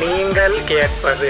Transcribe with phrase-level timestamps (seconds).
[0.00, 1.28] நீங்கள் கேட்பது.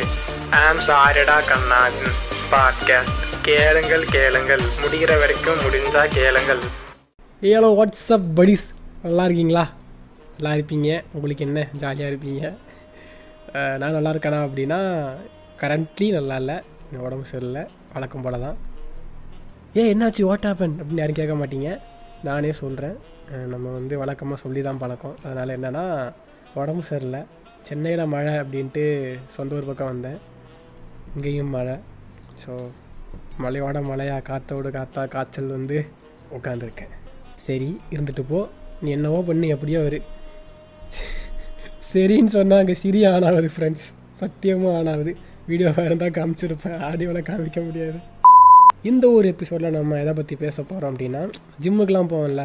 [0.60, 2.16] ஆம் சாரிடா கண்ணாவின்
[2.50, 4.64] பாட்காஸ்ட் கேளுங்கள் கேளுங்கள்.
[4.80, 6.62] முடிகிற வரைக்கும் முடிஞ்சா கேளுங்கள்.
[7.52, 8.66] ஏலோ வாட்ஸ்அப் படிஸ்
[9.04, 9.64] நல்லா இருக்கீங்களா?
[10.36, 10.90] நல்லா இருப்பீங்க.
[11.16, 11.62] உங்களுக்கு என்ன?
[11.82, 12.50] ஜாலியாக இருப்பீங்க?
[13.80, 14.80] நான் நல்லா இருக்கேனா அப்படின்னா
[15.62, 16.58] கரண்ட்லி நல்லா இல்லை.
[16.92, 17.64] என் உடம்பு சரியில்லை.
[17.94, 18.58] வழக்கம் போல தான்
[19.78, 20.22] ஏ என்னாச்சு?
[20.30, 21.70] வாட் ஹேப்பன் அப்படின்னு யாரும் கேட்க மாட்டீங்க.
[22.28, 22.96] நானே சொல்கிறேன்
[23.54, 25.18] நம்ம வந்து வழக்கமாக சொல்லி தான் பழக்கம்.
[25.26, 25.86] அதனால் என்னென்னா
[26.60, 27.22] உடம்பு சரியில்லை.
[27.66, 28.84] சென்னையில் மழை அப்படின்ட்டு
[29.34, 30.18] சொந்த ஊர் பக்கம் வந்தேன்.
[31.14, 31.76] இங்கேயும் மழை.
[32.42, 32.52] ஸோ
[33.42, 35.78] மழையோட மழையாக காற்றோடு காத்தா காய்ச்சல் வந்து
[36.36, 36.94] உட்காந்துருக்கேன்
[37.46, 38.40] சரி இருந்துட்டு போ.
[38.82, 40.00] நீ என்னவோ பண்ணு எப்படியோ வரு
[41.90, 43.86] சரின்னு சொன்னாங்க சிரி ஆனாவது ஃப்ரெண்ட்ஸ்
[44.20, 45.12] சத்தியமாக ஆனாவது.
[45.50, 46.78] வீடியோவாக இருந்தால் காமிச்சிருப்பேன்.
[46.88, 47.98] ஆடியோவில் காமிக்க முடியாது.
[48.90, 51.22] இந்த ஒரு எபிசோடில் நம்ம எதை பற்றி பேச போகிறோம் அப்படின்னா
[51.64, 52.44] ஜிம்முக்கெலாம் போவோம்ல.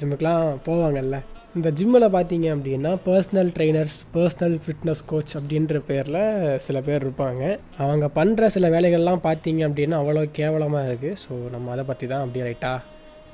[0.00, 1.18] ஜிம்முக்கெலாம் போவாங்கல்ல.
[1.58, 6.18] இந்த ஜிம்மில் பார்த்தீங்க அப்படின்னா personal trainers personal fitness coach அப்படின்ற பேரில்
[6.64, 7.42] சில பேர் இருப்பாங்க.
[7.82, 12.44] அவங்க பண்ணுற சில வேலைகள்லாம் பார்த்தீங்க அப்படின்னா அவ்வளோ கேவலமாக இருக்குது ஸோ நம்ம அதை பற்றி தான் அப்படியே
[12.48, 12.80] ரைட்டாக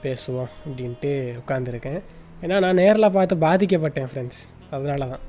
[0.02, 1.12] பேசுவோம் அப்படின்ட்டு
[1.42, 1.98] உட்காந்துருக்கேன்
[2.42, 4.42] ஏன்னா நான் நேரில் பார்த்து பாதிக்கப்பட்டேன் ஃப்ரெண்ட்ஸ்
[4.74, 5.24] அதனால தான்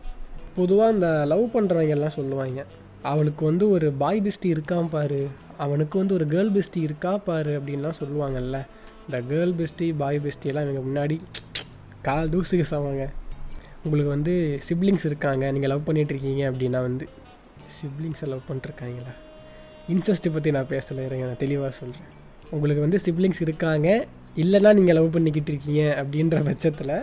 [0.57, 2.61] பொதுவாக இந்த லவ் பண்ணுறவங்க எல்லாம் சொல்லுவாங்க.
[3.11, 5.21] அவளுக்கு வந்து ஒரு பாய் பிஸ்டி இருக்கான் பாரு.
[5.65, 8.59] அவனுக்கு வந்து ஒரு கேர்ள் பிஸ்டி இருக்கா பாரு அப்படின்லாம் சொல்லுவாங்கல்ல.
[9.05, 11.15] இந்த கேர்ள் பிஸ்டி பாய் பெஸ்டி எல்லாம் இவங்க முன்னாடி
[12.07, 13.03] கால் தூசுக்கு சமாங்க.
[13.85, 14.33] உங்களுக்கு வந்து
[14.67, 17.05] சிப்ளிங்ஸ் இருக்காங்க நீங்கள் லவ் பண்ணிகிட்ருக்கீங்க அப்படின்னா வந்து
[17.77, 19.13] சிப்ளிங்ஸை லவ் பண்ணிட்டுருக்காங்களா?
[19.93, 22.09] இன்ட்ரெஸ்ட்டு பற்றி நான் பேசலை இருங்க நான் தெளிவாக சொல்கிறேன்
[22.55, 23.87] உங்களுக்கு வந்து சிப்ளிங்ஸ் இருக்காங்க
[24.43, 26.95] இல்லைன்னா நீங்கள் லவ் பண்ணிக்கிட்டு இருக்கீங்க அப்படின்ற பட்சத்தில்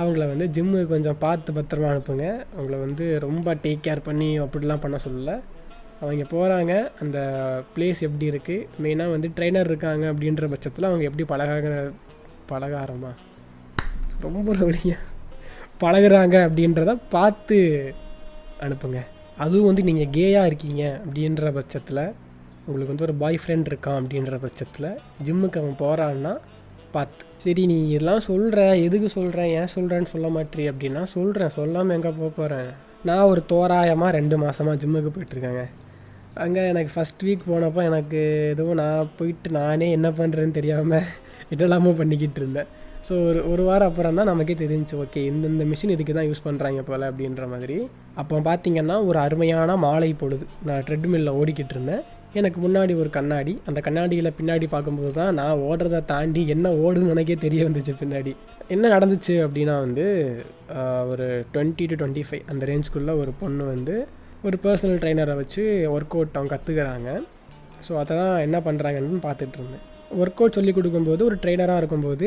[0.00, 2.26] அவங்கள வந்து ஜிம்மு கொஞ்சம் பார்த்து பத்திரமா அனுப்புங்க.
[2.56, 5.36] அவங்கள வந்து ரொம்ப டேக் கேர் பண்ணி அப்படிலாம் பண்ண சொல்லலை.
[6.02, 7.18] அவங்க போகிறாங்க அந்த
[7.74, 11.26] பிளேஸ் எப்படி இருக்குது மெயினாக வந்து ட்ரெயினர் இருக்காங்க அப்படின்ற பட்சத்தில் அவங்க எப்படி
[12.52, 13.12] பழகாக ஆரம்பா
[14.24, 14.98] ரொம்ப வழியா
[15.82, 17.58] பழகுறாங்க அப்படின்றத பார்த்து
[18.64, 19.00] அனுப்புங்க.
[19.44, 22.02] அதுவும் வந்து நீங்கள் கேயாக இருக்கீங்க அப்படின்ற பட்சத்தில்
[22.66, 24.88] உங்களுக்கு வந்து ஒரு பாய் ஃப்ரெண்ட் இருக்கான் அப்படின்ற பட்சத்தில்
[25.26, 26.32] ஜிம்முக்கு அவன் போகிறான்னா
[26.92, 32.12] பார்த்து சரி நீ இதெல்லாம் சொல்கிறேன் எதுக்கு சொல்கிறேன் ஏன் சொல்கிறேன்னு சொல்ல மாட்டேறி அப்படின்னா சொல்கிறேன் சொல்லாமல் எங்கே
[32.18, 32.68] போக போகிறேன்
[33.04, 35.64] நான் ஒரு தோராயமாக ரெண்டு மாதமாக ஜிம்முக்கு போயிட்டுருக்கேங்க
[36.34, 38.20] அங்கே எனக்கு ஃபஸ்ட் வீக் போனப்போ எனக்கு
[38.52, 41.08] எதுவும் நான் போயிட்டு நானே என்ன பண்ணுறேன்னு தெரியாமல்
[41.54, 42.70] இதெல்லாமும் பண்ணிக்கிட்டு இருந்தேன்.
[43.06, 46.80] ஸோ ஒரு ஒரு வாரம் அப்புறம் தான் நமக்கே தெரிஞ்சுச்சு ஓகே இந்தந்த மிஷின் இதுக்கு தான் யூஸ் பண்ணுறாங்க
[46.88, 47.76] போல் அப்படின்ற மாதிரி.
[48.20, 50.44] அப்போ பார்த்தீங்கன்னா ஒரு அருமையான மாலை பொழுது.
[50.68, 52.02] நான் ட்ரெட்மில்லில் ஓடிக்கிட்டு இருந்தேன்.
[52.40, 53.52] எனக்கு முன்னாடி ஒரு கண்ணாடி.
[53.68, 58.32] அந்த கண்ணாடியில் பின்னாடி பார்க்கும்போது தான் நான் ஓடுறதை தாண்டி என்ன ஓடுதுன்னு எனக்கே தெரிய வந்துச்சு பின்னாடி.
[58.74, 60.06] என்ன நடந்துச்சு அப்படின்னா வந்து
[61.12, 63.96] ஒரு டுவெண்ட்டி டு டுவெண்ட்டி ஃபைவ் அந்த ரேஞ்சுக்குள்ளே ஒரு பொண்ணு வந்து
[64.48, 65.64] ஒரு பர்சனல் ட்ரைனரை வச்சு
[65.96, 67.10] ஒர்க் அவுட் அவங்க கற்றுக்கிறாங்க
[67.86, 69.84] ஸோ அதை தான் என்ன பண்ணுறாங்கன்னு பார்த்துட்டு இருந்தேன்.
[70.22, 72.26] ஒர்க் அவுட் சொல்லி கொடுக்கும்போது ஒரு ட்ரெயினராக இருக்கும்போது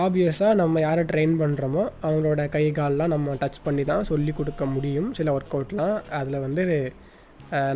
[0.00, 5.08] ஆப்வியஸாக நம்ம யாரை ட்ரெயின் பண்ணுறோமோ அவங்களோட கை கால்லாம் நம்ம டச் பண்ணி தான் சொல்லி கொடுக்க முடியும்.
[5.18, 6.64] சில ஒர்க் அவுட்லாம் அதில் வந்து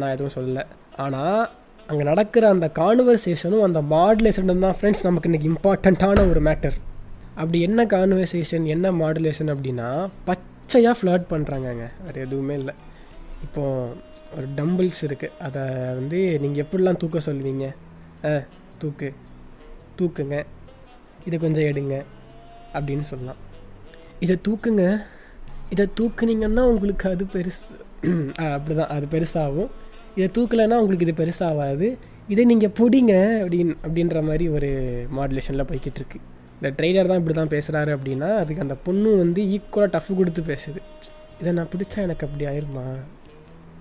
[0.00, 0.64] நான் எதுவும் சொல்லலை.
[1.04, 1.40] ஆனால்
[1.90, 6.76] அங்கே நடக்கிற அந்த கான்வர்சேஷனும் அந்த மாடுலேஷனும் தான் ஃப்ரெண்ட்ஸ் நமக்கு இன்றைக்கி இம்பார்ட்டண்ட்டான ஒரு மேட்டர்
[7.40, 9.88] அப்படி என்ன கான்வர்சேஷன் என்ன மாடுலேஷன் அப்படின்னா
[10.28, 12.74] பச்சையாக ஃப்ளர்ட் பண்ணுறாங்கங்க அது எதுவுமே இல்லை.
[13.46, 14.04] இப்போது
[14.36, 15.62] ஒரு டம்பிள்ஸ் இருக்குது அதை
[15.98, 17.66] வந்து நீங்கள் எப்படிலாம் தூக்க சொல்லுவீங்க?
[18.28, 18.32] ஆ
[18.82, 19.08] தூக்கு.
[19.98, 20.38] தூக்குங்க.
[21.26, 21.94] இதை கொஞ்சம் எடுங்க
[22.74, 23.40] அப்படின்னு சொல்லலாம்
[24.24, 24.84] இதை தூக்குங்க.
[25.74, 27.64] இதை தூக்குனீங்கன்னா உங்களுக்கு அது பெருசு
[28.56, 29.70] அப்படி தான் அது பெருசாகும்.
[30.16, 31.86] இதை தூக்கலைன்னா உங்களுக்கு இது பெருசாகாது
[32.28, 34.70] இதை நீங்கள் பிடிங்க அப்படின் அப்படின்ற மாதிரி ஒரு
[35.16, 36.18] மாடுலேஷனில் போய்கிட்டு இருக்கு.
[36.58, 40.80] இந்த ட்ரெய்லர் தான் இப்படி தான் பேசுகிறாரு அப்படின்னா அதுக்கு அந்த பொண்ணு வந்து ஈக்குவலாக டஃப் கொடுத்து பேசுது.
[41.40, 42.84] இதை நான் பிடிச்சா எனக்கு அப்படி ஆயிருமா?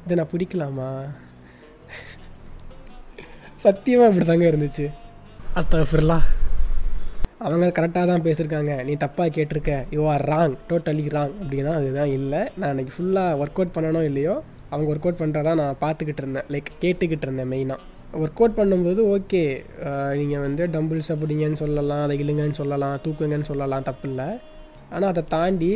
[0.05, 0.89] இதை நான் பிடிக்கலாமா?
[3.66, 4.88] சத்தியமாக இப்படி தாங்க இருந்துச்சு.
[5.55, 6.19] அஸ்தஃபிர்லா
[7.44, 8.73] அவங்க கரெக்டாக தான் பேசியிருக்காங்க.
[8.88, 9.73] நீ தப்பாக கேட்டிருக்க.
[9.96, 12.41] You are wrong totally wrong அப்படின்னா அதுதான் இல்லை.
[12.59, 14.35] நான் அன்றைக்கி ஃபுல்லாக ஒர்க் அவுட் பண்ணணும் இல்லையோ
[14.72, 16.47] அவங்க ஒர்க் அவுட் பண்ணுறதா நான் பார்த்துக்கிட்டு இருந்தேன்.
[16.53, 17.81] லைக் கேட்டுக்கிட்டு இருந்தேன் மெயினாக
[18.22, 19.41] ஒர்க் அவுட் பண்ணும்போது ஓகே
[20.19, 24.28] நீங்கள் வந்து டம்பிள்ஸ் அப்படிங்கன்னு சொல்லலாம் அதை இழுங்கன்னு சொல்லலாம் தூக்குங்கன்னு சொல்லலாம் தப்பு இல்லை
[24.93, 25.72] ஆனால் அதை தாண்டி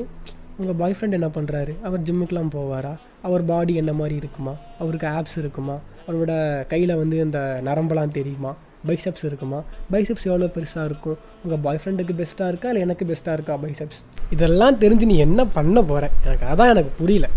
[0.62, 2.94] உங்கள் பாய் ஃப்ரெண்ட் என்ன பண்ணுறாரு அவர் ஜிம்முக்கெலாம் போவாரா?
[3.28, 4.54] அவர் பாடி என்ன மாதிரி இருக்குமா?
[4.82, 5.76] அவருக்கு ஆப்ஸ் இருக்குமா?
[6.08, 6.34] அவரோட
[6.72, 8.52] கையில் வந்து இந்த நரம்பெல்லாம் தெரியுமா?
[8.88, 9.60] பைசப்ஸ் இருக்குமா?
[9.94, 11.18] பைசப்ஸ் எவ்வளோ பெருசாக இருக்கும்?
[11.44, 12.68] உங்கள் பாய் ஃப்ரெண்டுக்கு பெஸ்ட்டாக இருக்கா?
[12.72, 14.00] இல்லை எனக்கு பெஸ்ட்டாக இருக்கா பைசப்ஸ்
[14.36, 17.30] இதெல்லாம் தெரிஞ்சு நீ என்ன பண்ண போகிற எனக்கு அதான் எனக்கு புரியல.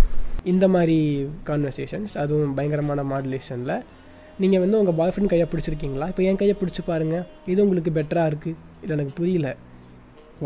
[0.53, 0.97] இந்த மாதிரி
[1.49, 3.77] கான்வர்சேஷன்ஸ் அதுவும் பயங்கரமான மாடுலேஷனில்
[4.43, 6.07] நீங்கள் வந்து உங்கள் பாய் ஃப்ரெண்ட் கையை பிடிச்சிருக்கீங்களா?
[6.13, 9.49] இப்போ என் கையை பிடிச்சி பாருங்கள் இது உங்களுக்கு பெட்டராக இருக்குது இது எனக்கு புரியல.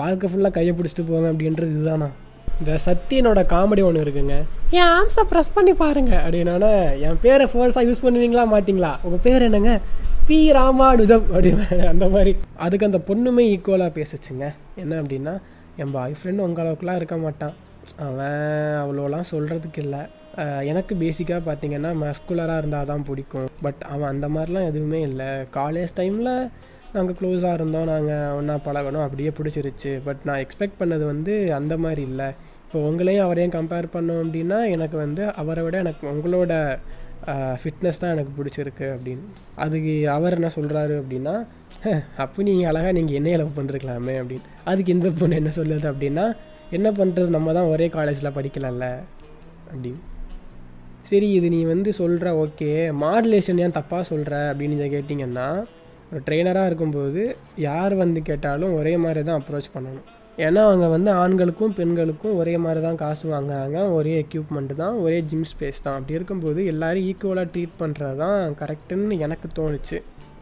[0.01, 2.09] வாழ்க்கை ஃபுல்லாக கையை பிடிச்சிட்டு போவேன் அப்படின்றது இதுதானா?
[2.61, 4.35] இந்த சத்தியனோட காமெடி ஒன்று இருக்குங்க.
[4.79, 6.13] என் ஆம்ஸை ப்ரெஸ் பண்ணி பாருங்க.
[6.27, 6.71] அப்படின்னா
[7.07, 8.93] என் பேரை ஃபோர்ஸாக யூஸ் பண்ணுவீங்களா மாட்டிங்களா?
[9.07, 9.73] உங்கள் பேர் என்னங்க?
[10.29, 12.33] பி ராமானுஜம் அப்படின்னு அந்த மாதிரி.
[12.65, 14.47] அதுக்கு அந்த பொண்ணுமே ஈக்குவலாக பேசுச்சுங்க.
[14.83, 15.35] என்ன அப்படின்னா
[15.83, 17.55] என் பாய் ஃப்ரெண்டு உங்கள் அளவுக்குலாம் இருக்க மாட்டான்.
[18.07, 18.41] அவன்
[18.83, 20.01] அவ்வளோலாம் சொல்கிறதுக்கு இல்லை.
[20.71, 23.49] எனக்கு பேசிக்காக பார்த்தீங்கன்னா மஸ்குலராக இருந்தால் தான் பிடிக்கும்.
[23.67, 25.29] பட் அவன் அந்த மாதிரிலாம் எதுவுமே இல்லை.
[25.59, 26.33] காலேஜ் டைமில்
[26.97, 27.89] நாங்கள் க்ளோஸாக இருந்தோம்.
[27.93, 29.05] நாங்கள் ஒன்றா பழகணும்.
[29.07, 29.93] அப்படியே பிடிச்சிருச்சு.
[30.09, 32.29] பட் நான் எக்ஸ்பெக்ட் பண்ணது வந்து அந்த மாதிரி இல்லை.
[32.67, 36.55] இப்போ உங்களையும் அவரையும் கம்பேர் பண்ணோம் அப்படின்னா எனக்கு வந்து அவரை விட எனக்கு உங்களோட
[37.61, 39.25] ஃபிட்னஸ் தான் எனக்கு பிடிச்சிருக்கு அப்படின்னு.
[39.65, 41.35] அதுக்கு அவர் என்ன சொல்கிறாரு அப்படின்னா
[42.25, 44.51] அப்போ நீங்கள் அழகாக நீங்கள் என்னைய லவ் பண்ணிருக்கலாமே அப்படின்னு.
[44.71, 46.27] அதுக்கு இந்த பொண்ணு என்ன சொல்லுது அப்படின்னா
[46.77, 48.87] என்ன பண்ணுறது நம்ம தான் ஒரே காலேஜில் படிக்கலாம்ல
[49.73, 50.03] அப்படின்னு.
[51.11, 52.71] சரி இது நீ வந்து சொல்கிற ஓகே
[53.03, 55.49] மாடுலேஷன் ஏன் தப்பாக சொல்கிற அப்படின்னு நீங்கள் கேட்டிங்கன்னா
[56.11, 57.23] ஒரு ட்ரெயினராக இருக்கும்போது
[57.69, 60.07] யார் வந்து கேட்டாலும் ஒரே மாதிரி தான் அப்ரோச் பண்ணணும்.
[60.45, 63.77] ஏன்னா அவங்க வந்து ஆண்களுக்கும் பெண்களுக்கும் ஒரே மாதிரி தான் காசு வாங்குறாங்க.
[63.99, 65.97] ஒரே எக்யூப்மெண்ட் தான் ஒரே ஜிம் ஸ்பேஸ் தான்.
[65.99, 69.99] அப்படி இருக்கும்போது எல்லோரும் ஈக்குவலாக ட்ரீட் பண்ணுறது தான் கரெக்டுன்னு எனக்கு தோணுச்சு.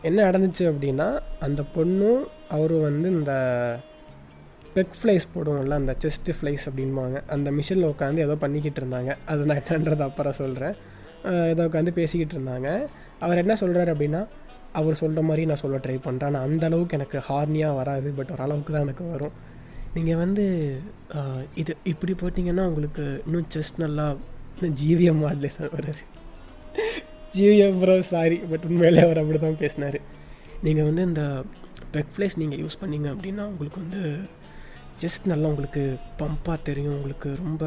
[0.09, 1.09] என்ன நடந்துச்சு அப்படின்னா
[1.47, 2.25] அந்த பொண்ணும்
[2.57, 3.35] அவரும் வந்து இந்த
[4.75, 9.11] பெக் ஃப்ளைஸ் போடுவோம்ல அந்த செஸ்ட் ஃப்ளைஸ் அப்படின்பாங்க அந்த மிஷினில் உட்காந்து ஏதோ பண்ணிக்கிட்டு இருந்தாங்க.
[9.33, 10.75] அது நான் என்னன்றது அப்புறம் சொல்கிறேன்
[11.53, 12.69] ஏதோ உட்காந்து பேசிக்கிட்டு இருந்தாங்க.
[13.25, 14.23] அவர் என்ன சொல்கிறாரு அப்படின்னா
[14.79, 18.73] அவர் சொல்கிற மாதிரி நான் சொல்ல ட்ரை பண்ணுறேன் ஆனால் அந்த அளவுக்கு எனக்கு ஹார்னியாக வராது பட் ஓரளவுக்கு
[18.75, 19.35] தான் எனக்கு வரும்.
[19.97, 20.45] நீங்கள் வந்து
[21.61, 24.07] இது இப்படி போட்டிங்கன்னா உங்களுக்கு இன்னும் செஸ்ட் நல்லா
[24.55, 26.03] இன்னும் ஜிவிஎம் மாடலேஷன் வர்றாரு
[27.37, 29.99] ஜிவிஎம் ப்ரோ சாரி பட் உண்மையிலே அவர் அப்படி தான் பேசினார்.
[30.67, 31.23] நீங்கள் வந்து இந்த
[31.95, 34.03] பெக் ஃப்ளேஸ் நீங்கள் யூஸ் பண்ணீங்க அப்படின்னா உங்களுக்கு வந்து
[35.03, 35.83] ஜஸ்ட் நல்லா உங்களுக்கு
[36.21, 36.97] பம்பாக தெரியும்.
[36.99, 37.65] உங்களுக்கு ரொம்ப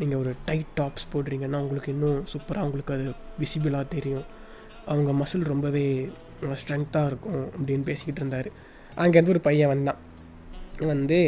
[0.00, 3.06] நீங்கள் ஒரு டைட் டாப்ஸ் போடுறீங்கன்னா உங்களுக்கு இன்னும் சூப்பராக உங்களுக்கு அது
[3.42, 4.26] விசிபிளாக தெரியும்.
[4.92, 5.86] அவங்க மசில் ரொம்பவே
[6.60, 8.50] ஸ்ட்ரென்த்தாக இருக்கும் அப்படின்னு பேசிக்கிட்டு இருந்தார்.
[9.04, 10.00] அங்கேருந்து ஒரு பையன் வந்தான்.
[10.92, 11.18] வந்து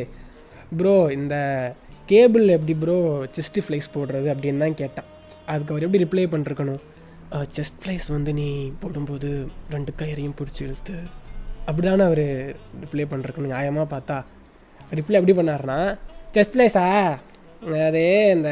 [0.78, 1.34] ப்ரோ இந்த
[2.11, 2.96] கேபிள் எப்படி ப்ரோ
[3.37, 5.08] செஸ்ட் ஃப்ளைஸ் போடுறது அப்படின்னு தான் கேட்டான்.
[5.52, 6.81] அதுக்கு அவர் எப்படி ரிப்ளை பண்ணிருக்கணும்?
[7.56, 8.46] செஸ்ட் ஃப்ளைஸ் வந்து நீ
[8.82, 9.28] போடும்போது
[9.75, 10.94] ரெண்டு கயிறையும் பிடிச்சி இழுத்து
[11.69, 12.26] அப்படி தானே அவர்
[12.84, 13.52] ரிப்ளை பண்ணிருக்கணும்.
[13.55, 14.19] நியாயமாக பார்த்தா.
[14.99, 15.78] ரிப்ளை எப்படி பண்ணார்னா
[16.37, 16.84] செஸ்ட் ஃப்ளைஸா
[17.88, 18.05] அது
[18.37, 18.50] இந்த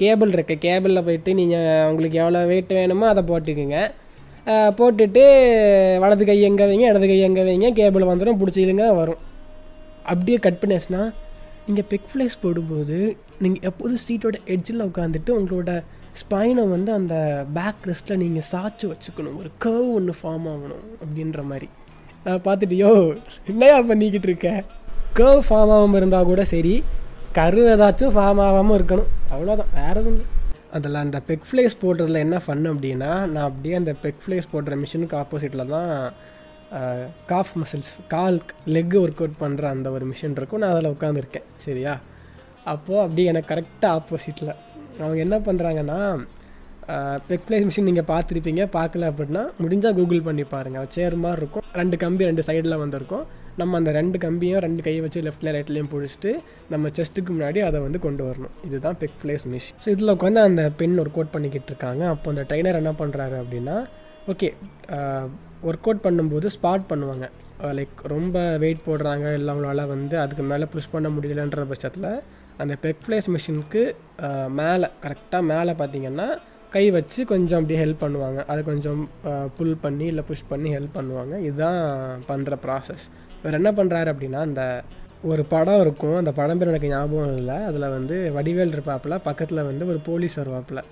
[0.00, 0.54] கேபிள் இருக்கு.
[0.66, 3.78] கேபிளில் போயிட்டு நீங்கள் உங்களுக்கு எவ்வளோ வெயிட் வேணுமோ அதை போட்டுக்குங்க.
[4.78, 5.24] போட்டுட்டு
[6.02, 8.62] வலது கை எங்கே வைங்க இடது கை எங்கே வைங்க கேபிள் வந்துடும் பிடிச்சி
[9.00, 9.20] வரும்.
[10.12, 11.02] அப்படியே கட் பண்ணியாச்சுன்னா
[11.66, 12.98] நீங்கள் பெக் ஃப்ளேஸ் போடும்போது
[13.42, 15.72] நீங்கள் எப்போதும் சீட்டோட எட்ஜில் உட்காந்துட்டு உங்களோட
[16.20, 17.14] ஸ்பைனை வந்து அந்த
[17.56, 19.36] பேக் ரெஸ்ட்டில் நீங்கள் சாய்ச்சி வச்சுக்கணும்.
[19.40, 21.68] ஒரு கர்வ் ஒன்று ஃபார்ம் ஆகணும் அப்படின்ற மாதிரி.
[22.24, 22.90] நான் பார்த்துட்டியோ
[23.46, 24.64] என்னையா பண்ணிக்கிட்டு இருக்க?
[25.18, 26.74] கர்வ் ஃபார்ம் ஆகாமல் இருந்தால் கூட சரி.
[27.32, 29.10] கரு ஏதாச்சும் ஃபார்ம் ஆகாமல் இருக்கணும்.
[29.32, 30.26] அவ்வளோதான் வேறு எதுவும் இல்லை.
[30.76, 35.16] அதில் அந்த பெக் ஃப்ளேஸ் போடுறதுல என்ன ஃபன் அப்படின்னா நான் அப்படியே அந்த பெக் ஃப்ளேஸ் போடுற மிஷினுக்கு
[35.22, 35.92] ஆப்போசிட்டில் தான்
[37.30, 38.36] காஃப் மசில்ஸ் கால்
[38.74, 40.62] லெக்கு ஒர்க் அவுட் பண்ணுற அந்த ஒரு மிஷின் இருக்கும்.
[40.62, 41.94] நான் அதில் உட்காந்துருக்கேன் சரியா?
[42.72, 44.52] அப்போது அப்படியே எனக்கு கரெக்டாக ஆப்போசிட்டில்
[45.02, 45.98] அவங்க என்ன பண்ணுறாங்கன்னா
[47.28, 48.62] பெக் பிளேஸ் மிஷின் நீங்கள் பார்த்துருப்பீங்க.
[48.78, 51.66] பார்க்கல அப்படின்னா முடிஞ்சால் கூகுள் பண்ணி பாருங்கள் சேர் மாதிரி இருக்கும்.
[51.80, 53.26] ரெண்டு கம்பி ரெண்டு சைடில் வந்திருக்கும்.
[53.60, 56.30] நம்ம அந்த ரெண்டு கம்பியும் ரெண்டு கையை வச்சு லெஃப்ட்லேயும் ரைட்லேயும் பிடிச்சிட்டு
[56.72, 58.54] நம்ம செஸ்ட்டுக்கு முன்னாடி அதை வந்து கொண்டு வரணும்.
[58.66, 62.02] இதுதான் பெக் பிளேஸ் மிஷின் ஸோ இதில் உட்காந்து அந்த பெண் ஒர்க் அவுட் பண்ணிக்கிட்டு இருக்காங்க.
[62.14, 63.76] அப்போ அந்த ட்ரைனர் என்ன பண்ணுறாரு அப்படின்னா
[64.34, 64.50] ஓகே
[65.68, 67.26] ஒர்க் அவுட் பண்ணும்போது ஸ்பாட் பண்ணுவாங்க.
[67.78, 72.12] லைக் ரொம்ப வெயிட் போடுறாங்க இல்லை அவங்களால வந்து அதுக்கு மேலே புஷ் பண்ண முடியலன்ற பட்சத்தில்
[72.62, 73.82] அந்த பெக் பிளேஸ் மிஷினுக்கு
[74.60, 76.28] மேலே கரெக்டாக மேலே பார்த்தீங்கன்னா
[76.74, 78.40] கை வச்சு கொஞ்சம் அப்படியே ஹெல்ப் பண்ணுவாங்க.
[78.50, 79.00] அதை கொஞ்சம்
[79.58, 81.34] புல் பண்ணி இல்லை புஷ் பண்ணி ஹெல்ப் பண்ணுவாங்க.
[81.48, 81.80] இதுதான்
[82.28, 83.04] பண்ணுற ப்ராசஸ்
[83.40, 84.64] இவர் என்ன பண்ணுறாரு அப்படின்னா அந்த
[85.30, 86.16] ஒரு படம் இருக்கும்.
[86.20, 87.56] அந்த படம் பேர் எனக்கு ஞாபகம் இல்லை.
[87.70, 89.16] அதில் வந்து வடிவேல் இருப்பாப்புல.
[89.28, 90.82] பக்கத்தில் வந்து ஒரு போலீஸ் வருவாப்புல.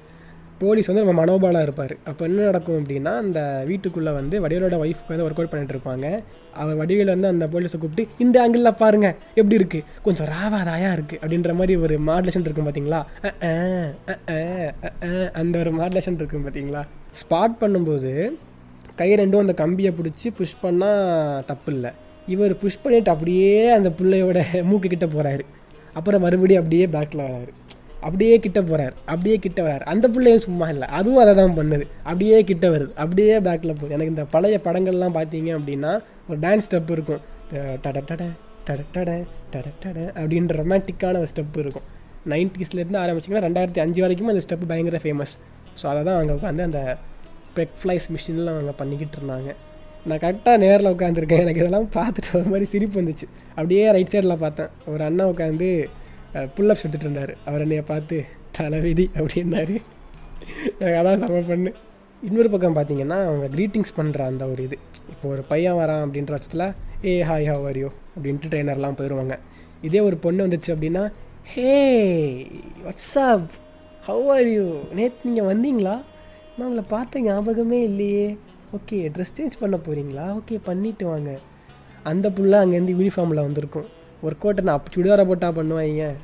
[0.63, 1.95] போலீஸ் வந்து நம்ம மனோபாலாக இருப்பார்.
[2.11, 6.07] அப்போ என்ன நடக்கும் அப்படின்னா அந்த வீட்டுக்குள்ளே வந்து வடிவேலோட ஒய்ஃப்க்கு வந்து ஒர்க் அவுட் பண்ணிட்டு இருப்பாங்க.
[6.61, 9.09] அவர் வடிவேல் வந்து அந்த போலீஸை கூப்பிட்டு இந்த ஆங்கிளில் பாருங்க
[9.41, 13.01] எப்படி இருக்குது கொஞ்சம் ராவாதாயா இருக்குது அப்படின்ற மாதிரி ஒரு மாடலேஷன் இருக்கும் பார்த்தீங்களா
[15.43, 16.83] அந்த ஒரு மாடுலேஷன் இருக்கும் பார்த்தீங்களா
[17.23, 18.13] ஸ்பாட் பண்ணும்போது
[19.01, 21.91] கை ரெண்டும் அந்த கம்பியை பிடிச்சி புஷ் பண்ணால் தப்பு இல்லை.
[22.35, 24.39] இவர் புஷ் பண்ணிட்டு அப்படியே அந்த பிள்ளையோட
[24.71, 25.45] மூக்கு கிட்ட போகிறாரு
[25.99, 27.53] அப்புறம் மறுபடியும் அப்படியே பேக்கில் வராரு.
[28.03, 32.39] அப்படியே கிட்ட போகிறார் அப்படியே கிட்ட வரார் அந்த பிள்ளையும் சும்மா இல்லை அதுவும் அதை தான் பண்ணுது அப்படியே
[32.45, 35.93] கிட்ட வருது அப்படியே பேக்கில் போகுது எனக்கு இந்த பழைய படங்கள்லாம் பார்த்தீங்க அப்படின்னா
[36.29, 37.23] ஒரு டான்ஸ் ஸ்டெப் இருக்கும்
[37.83, 38.25] டட டட
[38.67, 39.11] டட டட
[39.53, 41.87] டட டட அப்படின்ற ரொமான்டிக்கான ஒரு ஸ்டெப் இருக்கும்
[42.33, 45.35] நைன்டிஸ்லேருந்து ஆரம்பிச்சிங்கன்னா ரெண்டாயிரத்தி அஞ்சு வரைக்கும் அந்த ஸ்டெப் பயங்கர ஃபேமஸ்
[45.81, 46.81] ஸோ அதை தான் அவங்க உட்காந்து அந்த
[47.57, 49.51] பெக் ஃப்ளைஸ் மிஷினில் அவங்க பண்ணிக்கிட்டு இருந்தாங்க
[50.07, 53.27] நான் கரெக்டாக நேரில் உட்காந்துருக்கேன் எனக்கு இதெல்லாம் பார்த்துட்டு ஒரு மாதிரி சிரிப்பு வந்துச்சு
[53.57, 55.69] அப்படியே ரைட் சைடில் பார்த்தேன் ஒரு அண்ணா உட்காந்து
[56.35, 58.17] புல்லப்ஸ் எடுத்துகிட்டு இருந்தார் அவர் என்னைய பார்த்து
[58.59, 59.77] தலைவிதி அப்படின்னாரு.
[60.79, 61.71] எனக்கு அதான் சம பண்ணு
[62.23, 64.77] இன்னொரு பக்கம் பார்த்தீங்கன்னா அவங்க க்ரீட்டிங்ஸ் பண்ணுற அந்த ஒரு இது.
[65.13, 66.67] இப்போ ஒரு பையன் வரான் அப்படின்ற பட்சத்தில்
[67.05, 69.37] ஏ ஹாய் ஹவ் வரியோ அப்படின்ட்டு ட்ரெயினர்லாம் போயிடுவாங்க
[69.89, 71.05] இதே ஒரு பொண்ணு வந்துச்சு அப்படின்னா
[71.53, 71.75] hey
[72.85, 73.51] what's up
[74.09, 74.67] how are you
[74.99, 75.97] நேற்று நீங்கள் வந்தீங்களா?
[76.57, 78.27] நான் உங்களை பார்த்த ஞாபகமே இல்லையே.
[78.77, 81.33] ஓகே ட்ரெஸ் சேஞ்ச் பண்ண போகிறீங்களா ஓகே பண்ணிவிட்டு வாங்க.
[82.11, 83.89] அந்த புள்ள அங்கேருந்து யூனிஃபார்மில் வந்திருக்கும்.
[84.23, 86.15] ஒர்க் அவுட் நான் அப்போ சுடிதாரை போட்டால் பண்ணுவாங்க.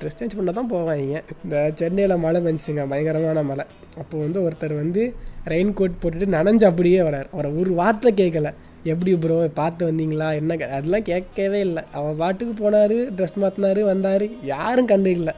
[0.00, 1.22] ட்ரெஸ் சேஞ்ச் பண்ணால் தான் போவாங்க.
[1.44, 3.64] இந்த சென்னையில் மழை பெஞ்சுங்க பயங்கரமான மழை.
[3.98, 5.14] அப்போ வந்து ஒருத்தர் வந்து
[5.46, 10.34] ரெயின் கோட் போட்டுட்டு நனைஞ்சு அப்படியே வரார் அவரை ஒரு வார்த்தை கேட்கல எப்படி ப்ரோ பார்த்து வந்தீங்களா?
[10.34, 11.82] என்ன கே- அதெல்லாம் கேட்கவே இல்லை.
[11.92, 14.44] அவர் பாட்டுக்கு போனார் ட்ரெஸ் மாற்றினாரு வந்தார்.
[14.44, 15.32] யாரும் கண்டுக்கல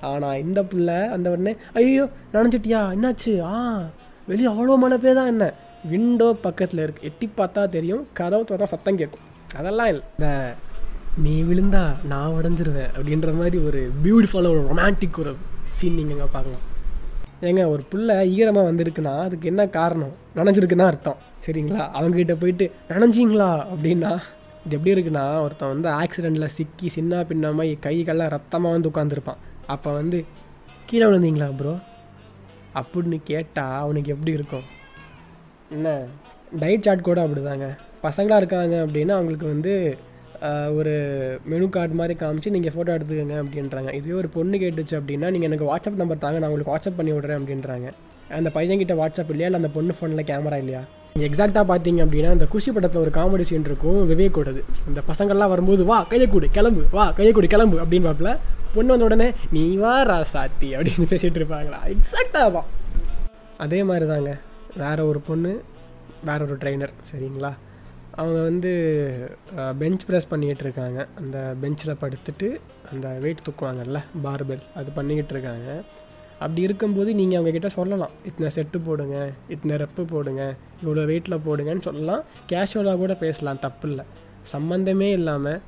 [0.00, 2.80] ஆனால் இந்த பிள்ளை அந்த உடனே ஐயோ நனைஞ்சிட்டியா?
[2.94, 3.40] என்னாச்சு?
[3.40, 3.82] ஆ
[4.26, 5.52] வெளியே அவ்வளோ மழை தான் என்ன?
[5.90, 8.06] விண்டோ பக்கத்தில் இருக்குது எட்டி பார்த்தா தெரியும்.
[8.12, 9.26] கதவு திறந்தா சத்தம் கேட்கும்.
[9.56, 10.02] அதெல்லாம் இல்லை.
[10.18, 10.54] இந்த
[11.18, 15.32] நீ விழுந்தா நான் உடஞ்சிருவேன் அப்படின்ற மாதிரி ஒரு பியூட்டிஃபுல்லாக ஒரு ரொமான்டிக் ஒரு
[15.76, 16.64] சீன் நீங்கள் இங்கே பார்க்கலாம்.
[17.48, 20.14] ஏங்க ஒரு பிள்ளை ஈரமாக வந்திருக்குன்னா அதுக்கு என்ன காரணம்?
[20.36, 21.18] நனைஞ்சிருக்குன்னா அர்த்தம்.
[21.44, 21.84] சரிங்களா?
[21.98, 23.50] அவங்ககிட்ட போயிட்டு நனைஞ்சிங்களா?
[23.72, 24.12] அப்படின்னா
[24.64, 30.24] இது எப்படி இருக்குன்னா ஒருத்தன் வந்து ஆக்சிடெண்ட்டில் சிக்கி சின்ன பின்னமாக கைகள்லாம் ரத்தமாக வந்து உட்காந்துருப்பான் அப்போ வந்து
[30.86, 31.78] கீழே விழுந்தீங்களா ப்ரோ
[32.80, 34.66] அப்படின்னு கேட்டால் அவனுக்கு எப்படி இருக்கும்?
[35.70, 35.88] என்ன?
[36.60, 37.68] டயட் சார்ட் கூட அப்படிதாங்க.
[38.02, 39.98] பசங்களாக இருக்காங்க அப்படின்னா அவங்களுக்கு வந்து
[40.78, 40.92] ஒரு
[41.50, 43.90] மெனு கார்டு மாதிரி காமிச்சு நீங்கள் ஃபோட்டோ எடுத்துக்கோங்க அப்படின்றாங்க.
[43.98, 47.38] இதுவே ஒரு பொண்ணு கேட்டுச்சு அப்படின்னா நீங்கள் எனக்கு வாட்ஸ்அப் நம்பர் தாங்க நான் உங்களுக்கு வாட்ஸ்அப் பண்ணி விட்றேன்
[47.40, 47.88] அப்படின்றாங்க.
[48.38, 49.48] அந்த பையன்கிட்ட வாட்ஸ்அப் இல்லையா?
[49.50, 50.82] இல்லை அந்த பொண்ணு ஃபோனில் கேமரா இல்லையா?
[51.14, 55.52] நீங்கள் எக்ஸாக்டாக பார்த்தீங்க அப்படின்னா இந்த குஷி படத்தில் ஒரு காமெடி சீன் இருக்கும் விவேக் கூடது இந்த பசங்கள்லாம்
[55.54, 58.32] வரும்போது வா கையக்கூடு கிளம்பு வா கையக்கூடு கிளம்பு அப்படின்னு பார்ப்பல
[58.74, 61.80] பொண்ணு வந்த உடனே நீ வா ராசாத்தி அப்படின்னு பேசிகிட்டு இருப்பாங்களா?
[61.94, 62.62] எக்ஸாக்டாக
[63.64, 64.32] அதே மாதிரி தாங்க
[64.76, 65.52] வேற ஒரு பொண்ணு
[66.28, 67.52] வேற ஒரு ட்ரைனர் சரிங்களா?
[68.20, 68.70] அவங்க வந்து
[69.80, 72.48] பெஞ்ச் ப்ரெஸ் பண்ணிக்கிட்டு இருக்காங்க அந்த பெஞ்சில் படுத்துட்டு
[72.92, 75.68] அந்த வெயிட் தூக்குவாங்கல்ல பார்பெல் அது பண்ணிக்கிட்டு இருக்காங்க
[76.44, 78.12] அப்படி இருக்கும்போது நீங்கள் அவங்கக்கிட்ட சொல்லலாம்.
[78.28, 79.16] இத்தனை செட்டு போடுங்க
[79.54, 80.42] இத்தனை ரெப்பு போடுங்க
[80.82, 82.22] இவ்வளோ வெயிட்டில் போடுங்கன்னு சொல்லலாம்.
[82.50, 84.04] கேஷுவலாக கூட பேசலாம் தப்பு இல்லை
[84.52, 85.60] சம்மந்தமே இல்லாமல்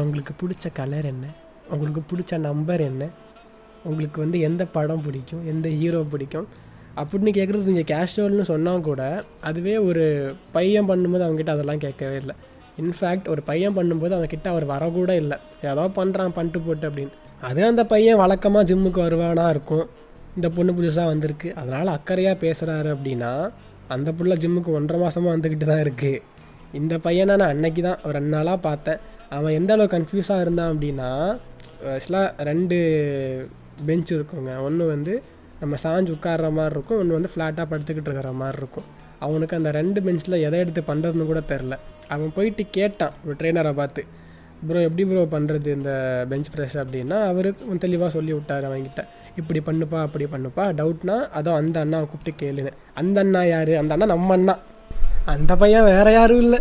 [0.00, 1.26] உங்களுக்கு பிடிச்ச கலர் என்ன?
[1.74, 3.04] உங்களுக்கு பிடிச்ச நம்பர் என்ன?
[3.90, 5.42] உங்களுக்கு வந்து எந்த படம் பிடிக்கும்?
[5.52, 6.48] எந்த ஹீரோ பிடிக்கும்?
[7.00, 9.02] அப்படின்னு கேட்குறது நீங்கள் கேஷுவல்னு சொன்னால் கூட
[9.48, 10.04] அதுவே ஒரு
[10.56, 12.34] பையன் பண்ணும்போது அவங்ககிட்ட அதெல்லாம் கேட்கவே இல்லை.
[12.82, 15.36] இன்ஃபேக்ட் ஒரு பையன் பண்ணும்போது அவங்கக்கிட்ட அவர் வரக்கூட இல்லை.
[15.72, 17.14] ஏதோ பண்ணுறான் பண்ணிட்டு போட்டு அப்படின்னு.
[17.48, 19.86] அதே அந்த பையன் வழக்கமாக ஜிம்முக்கு வருவானா இருக்கும்.
[20.36, 21.48] இந்த பொண்ணு புதுசாக வந்திருக்கு.
[21.60, 23.32] அதனால் அக்கறையாக பேசுகிறாரு அப்படின்னா
[23.94, 26.20] அந்த புள்ள ஜிம்முக்கு ஒன்றரை மாதமாக வந்துக்கிட்டு தான் இருக்குது
[26.78, 29.00] இந்த பையனை நான் அன்னைக்கு தான் ஒரு ரெண்டு நாளாக பார்த்தேன்.
[29.36, 31.08] அவன் எந்த அளவு கன்ஃபியூஸாக இருந்தான் அப்படின்னா
[31.94, 32.76] ஆக்சுவலாக ரெண்டு
[33.88, 34.52] பெஞ்ச் இருக்குங்க.
[34.66, 35.12] ஒன்று வந்து
[35.60, 36.98] நம்ம சாஞ்சு உட்கார்ற மாதிரி இருக்கும்.
[37.00, 38.86] ஒன்று வந்து ஃப்ளாட்டாக படுத்துக்கிட்டு இருக்கிற மாதிரி இருக்கும்.
[39.26, 41.74] அவனுக்கு அந்த ரெண்டு பெஞ்சில் எதை எடுத்து பண்ணுறதுன்னு கூட தெரில
[42.14, 44.02] அவன் போயிட்டு கேட்டான் ஒரு ட்ரெயினரை பார்த்து
[44.68, 45.90] ப்ரோ எப்படி ப்ரோ பண்ணுறது இந்த
[46.30, 47.18] பெஞ்ச் ப்ரெஸ் அப்படின்னா?
[47.30, 47.48] அவர்
[47.84, 49.02] தெளிவாக சொல்லி விட்டார் அவங்ககிட்ட
[49.40, 50.64] இப்படி பண்ணுப்பா அப்படி பண்ணுப்பா.
[50.80, 52.72] டவுட்னா அதோ அந்த அண்ணாவை கூப்பிட்டு கேளுன்னு.
[53.00, 53.72] அந்த அண்ணா யார்?
[53.82, 54.54] அந்த அண்ணா நம்ம அண்ணா.
[55.34, 56.60] அந்த பையன் வேற யாரும் இல்லை.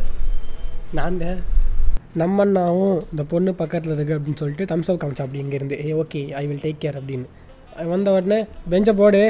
[1.00, 1.42] நான் தான்
[2.22, 5.78] நம்ம அண்ணாவும் இந்த பொண்ணு பக்கத்தில் இருக்குது அப்படின்னு சொல்லிட்டு தம்ஸ் அப் காமிச்சா அப்படி இங்கேருந்து.
[5.88, 7.28] ஏ okay I will take care அப்படின்னு.
[7.92, 8.40] வந்த உடனே
[8.72, 9.22] பெஞ்சை போடு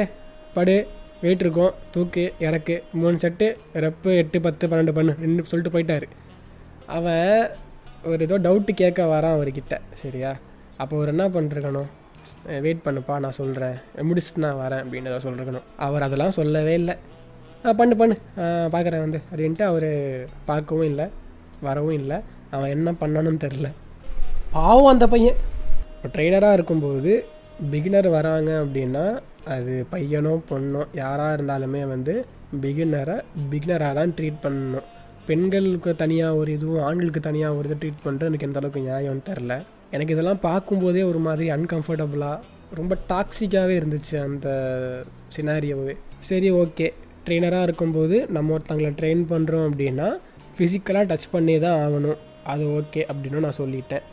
[0.54, 0.74] படு
[1.22, 2.76] வெயிட் இருக்கும் தூக்கு இறக்கு.
[3.00, 3.46] மூணு செட்டு
[3.84, 6.06] ரெப்பு எட்டு பத்து பன்னெண்டு பண்ணு ரெண்டு சொல்லிட்டு போயிட்டாரு.
[6.96, 7.50] அவன்
[8.10, 9.74] ஒரு ஏதோ டவுட்டு கேட்க வரான் அவர்கிட்ட.
[10.02, 10.30] சரியா?
[10.82, 11.88] அப்போ அவர் என்ன பண்ணிருக்கணும்?
[12.64, 13.76] வெயிட் பண்ணுப்பா நான் சொல்கிறேன்
[14.08, 15.66] முடிச்சுட்டு நான் வரேன் அப்படின்னு ஏதோ சொல்லிருக்கணும்.
[15.86, 16.94] அவர் அதெல்லாம் சொல்லவே இல்லை.
[17.80, 18.14] பண்ணு பண்ணு.
[18.74, 19.18] பார்க்குறேன் வந்து.
[19.30, 19.90] அப்படின்ட்டு அவர்
[20.50, 21.06] பார்க்கவும் இல்லை
[21.66, 22.18] வரவும் இல்லை.
[22.56, 23.68] அவன் என்ன பண்ணணும்னு தெரில
[24.56, 25.36] பாவம் அந்த பையன்.
[25.96, 27.12] இப்போ ட்ரெயினராக இருக்கும்போது
[27.72, 29.04] பிகினர் வராங்க அப்படின்னா
[29.54, 32.14] அது பையனோ பொண்ணோ யாராக இருந்தாலுமே வந்து
[32.62, 33.16] பிகினரை
[33.50, 34.86] பிகினராக தான் ட்ரீட் பண்ணணும்.
[35.26, 39.54] பெண்களுக்கு தனியாக ஒரு இதுவும் ஆண்களுக்கு தனியாக ஒரு இது ட்ரீட் பண்ணுறது எனக்கு எந்த அளவுக்கு நியாயம்னு தெரில
[39.90, 42.40] எனக்கு இதெல்லாம் பார்க்கும்போதே ஒரு மாதிரி அன்கம்ஃபர்டபுளாக
[42.78, 44.48] ரொம்ப டாக்ஸிக்காகவே இருந்துச்சு அந்த
[45.36, 45.94] சினாரியோவே
[46.28, 46.88] சரி ஓகே
[47.26, 50.08] ட்ரெயினராக இருக்கும்போது நம்ம ஒருத்தங்களை ட்ரெயின் பண்ணுறோம் அப்படின்னா
[50.56, 52.18] ஃபிசிக்கலாக டச் பண்ணி தான் ஆகணும்.
[52.44, 54.04] அது ஓகே அப்படின்னு நான் சொல்லிட்டேன்.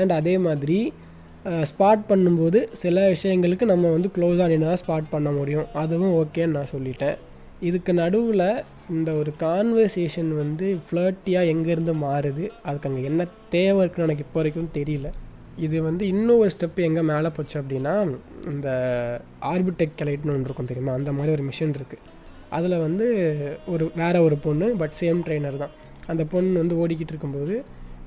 [0.00, 0.92] அண்ட் அதே மாதிரி
[1.70, 5.66] ஸ்பாட் பண்ணும்போது சில விஷயங்களுக்கு நம்ம வந்து க்ளோஸாக நின்று தான் ஸ்பாட் பண்ண முடியும்.
[5.82, 7.16] அதுவும் ஓகேன்னு நான் சொல்லிட்டேன்.
[7.68, 8.44] இதுக்கு நடுவில்
[8.96, 12.44] இந்த ஒரு கான்வர்சேஷன் வந்து ஃப்ளர்ட்டியாக எங்கேருந்து மாறுது?
[12.66, 15.08] அதுக்கு அங்கே என்ன தேவை இருக்குன்னு எனக்கு இப்போ வரைக்கும் தெரியல.
[15.66, 17.94] இது வந்து இன்னும் ஒரு ஸ்டெப் எங்கே மேலே போச்சு அப்படின்னா
[18.52, 18.68] இந்த
[19.52, 20.92] ஆர்பிடெக் கலைட்னு ஒன்று இருக்கும் தெரியுமா?
[21.00, 22.06] அந்த மாதிரி ஒரு மிஷின் இருக்குது
[22.58, 23.06] அதில் வந்து
[23.72, 25.74] ஒரு வேற ஒரு பொண்ணு பட் சேம் ட்ரெயினர் தான்.
[26.12, 27.56] அந்த பொண்ணு வந்து ஓடிக்கிட்டு இருக்கும்போது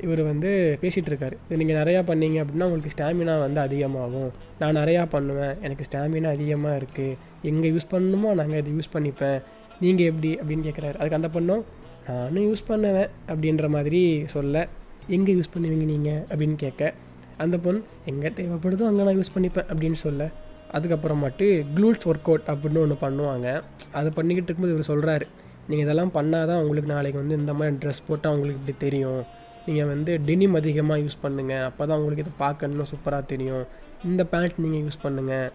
[0.05, 0.49] இவர் வந்து
[0.81, 4.31] பேசிகிட்டு இருக்காரு இது நீங்கள் நிறையா பண்ணீங்க அப்படின்னா உங்களுக்கு ஸ்டாமினா வந்து அதிகமாகும்.
[4.61, 5.55] நான் நிறையா பண்ணுவேன்.
[5.65, 7.17] எனக்கு ஸ்டாமினா அதிகமாக இருக்குது
[7.51, 9.39] எங்கே யூஸ் பண்ணணுமோ நாங்கள் இதை யூஸ் பண்ணிப்பேன்.
[9.83, 10.95] நீங்கள் எப்படி அப்படின்னு கேட்குறாரு.
[10.99, 11.63] அதுக்கு அந்த பொண்ணும்
[12.07, 14.01] நானும் யூஸ் பண்ணுவேன் அப்படின்ற மாதிரி
[14.35, 14.65] சொல்ல
[15.17, 16.93] எங்கே யூஸ் பண்ணுவீங்க நீங்கள் அப்படின்னு கேட்க
[17.43, 17.79] அந்த பொண்ணு
[18.11, 20.31] எங்கே தேவைப்படுதோ அங்கே நான் யூஸ் பண்ணிப்பேன் அப்படின்னு சொல்ல
[20.77, 21.45] அதுக்கப்புறமாட்டு
[21.75, 23.47] க்ளூட்ஸ் ஒர்க் அவுட் அப்படின்னு ஒன்று பண்ணுவாங்க.
[23.99, 25.25] அதை பண்ணிக்கிட்டு இருக்கும்போது இவர் சொல்கிறாரு
[25.69, 29.23] நீங்கள் இதெல்லாம் பண்ணால் தான் உங்களுக்கு நாளைக்கு வந்து இந்த மாதிரி ட்ரெஸ் போட்டால் உங்களுக்கு இப்படி தெரியும்.
[29.65, 33.65] நீங்கள் வந்து டெனிம் அதிகமாக யூஸ் பண்ணுங்கள் அப்போ தான் உங்களுக்கு இதை பார்க்க இன்னும் சூப்பராக தெரியும்.
[34.09, 35.49] இந்த பேண்ட் நீங்கள் யூஸ் பண்ணுங்கள்